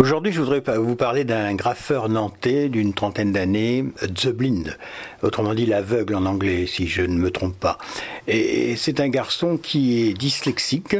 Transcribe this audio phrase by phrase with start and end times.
[0.00, 3.84] Aujourd'hui, je voudrais vous parler d'un graffeur nantais d'une trentaine d'années,
[4.14, 4.78] The Blind,
[5.20, 7.76] autrement dit l'aveugle en anglais, si je ne me trompe pas.
[8.26, 10.96] Et c'est un garçon qui est dyslexique,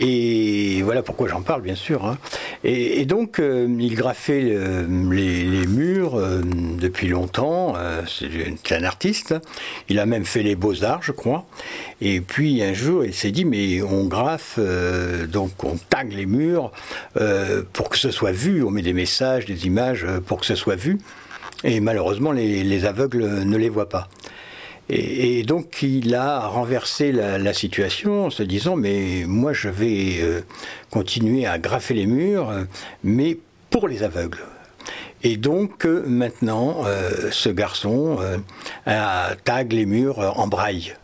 [0.00, 2.04] et voilà pourquoi j'en parle, bien sûr.
[2.04, 2.18] Hein.
[2.64, 7.74] Et, donc, euh, il graffait les, murs euh, depuis longtemps.
[7.76, 9.34] Euh, c'est un artiste.
[9.88, 11.46] Il a même fait les beaux-arts, je crois.
[12.00, 14.58] Et puis un jour, il s'est dit, mais on graffe,
[15.28, 16.72] donc on tag les murs
[17.72, 20.54] pour que ce soit vu, on met des messages, des images euh, pour que ce
[20.54, 20.98] soit vu.
[21.62, 24.08] Et malheureusement, les, aveugles ne les voient pas.
[24.90, 30.42] Et, donc, il a renversé la, situation en se disant, mais moi, je vais euh,
[30.90, 32.52] continuer à graffer les murs,
[33.02, 33.38] mais
[33.70, 34.44] pour les aveugles.
[35.22, 36.84] Et donc, euh, maintenant,
[37.30, 38.18] ce garçon
[39.44, 40.94] tag les murs en braille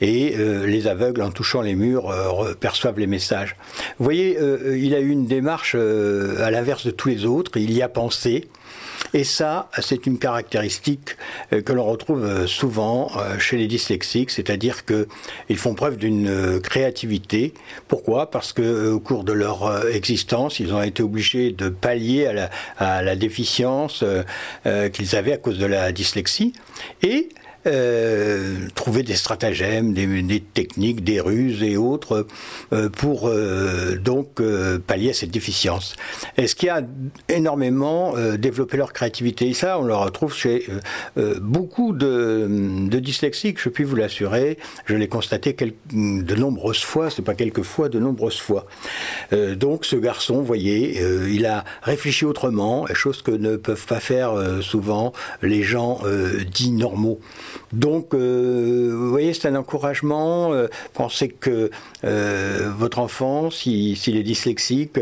[0.00, 3.56] et euh, les aveugles, en touchant les murs, euh, perçoivent les messages.
[3.98, 7.72] Vous voyez, euh, il a eu une démarche à l'inverse de tous les autres, il
[7.72, 8.48] y a pensé.
[9.12, 11.16] Et ça, c'est une caractéristique
[11.50, 17.52] que l'on retrouve souvent chez les dyslexiques, c'est-à-dire qu'ils font preuve d'une créativité.
[17.88, 18.30] Pourquoi?
[18.30, 22.50] Parce que au cours de leur existence, ils ont été obligés de pallier à la,
[22.76, 24.04] à la déficience
[24.92, 26.52] qu'ils avaient à cause de la dyslexie.
[27.02, 27.30] Et
[27.66, 32.26] euh, trouver des stratagèmes, des, techniques, des ruses et autres
[32.72, 34.40] euh, pour euh, donc
[34.86, 35.94] pallier à cette déficience.
[36.38, 36.82] Est-ce qu'il y a
[37.28, 40.66] énormément développé leur créativité Et ça, on le retrouve chez
[41.40, 42.46] beaucoup de,
[42.88, 44.58] de, dyslexiques, je puis vous l'assurer.
[44.86, 45.54] Je l'ai constaté
[45.92, 48.66] de nombreuses fois, c'est pas quelques fois, de nombreuses fois.
[49.32, 54.32] donc ce garçon, vous voyez, il a réfléchi autrement, chose que ne peuvent pas faire
[54.62, 56.00] souvent les gens
[56.50, 57.20] dits normaux.
[57.72, 60.52] Donc, euh, vous voyez, c'est un encouragement.
[60.52, 61.70] Euh, pensez que
[62.04, 64.98] euh, votre enfant, s'il est dyslexique,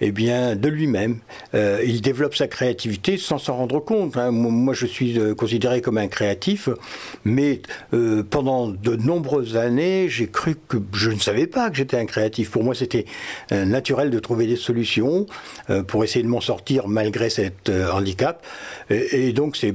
[0.00, 1.18] eh bien, de lui-même,
[1.54, 4.16] il développe sa créativité sans s'en rendre compte.
[4.16, 4.30] Hein.
[4.30, 6.68] Moi, je suis considéré comme un créatif,
[7.24, 7.62] mais
[8.30, 12.50] pendant de nombreuses années, j'ai cru que je ne savais pas que j'étais un créatif.
[12.50, 13.04] Pour moi, c'était
[13.50, 15.26] naturel de trouver des solutions
[15.86, 18.44] pour essayer de m'en sortir malgré cet handicap.
[18.90, 19.74] et donc, c'est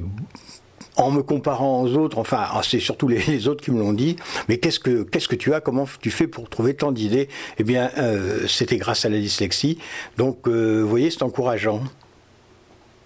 [0.98, 4.16] en me comparant aux autres, enfin, ah, c'est surtout les, autres qui me l'ont dit,
[4.50, 7.30] mais qu'est-ce que, qu'est-ce que tu as, comment tu fais pour trouver tant d'idées?
[7.58, 9.78] Eh bien, euh, c'était grâce à la dyslexie.
[10.18, 11.82] Donc, euh, vous voyez, c'est encourageant.